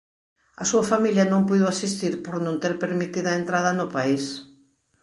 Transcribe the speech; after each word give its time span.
A 0.61 0.63
súa 0.69 0.87
familia 0.91 1.29
non 1.31 1.45
puido 1.49 1.65
asistir 1.69 2.13
por 2.25 2.35
non 2.45 2.55
ter 2.63 2.73
permitida 2.83 3.29
a 3.31 3.39
entrada 3.41 3.77
no 3.79 3.85
país. 3.95 4.23